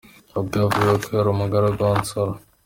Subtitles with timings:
[0.39, 2.33] Ubwo yavugaga ko yari umugaragu wa Nsoro.